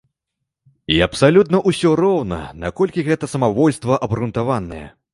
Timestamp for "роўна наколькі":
2.03-3.07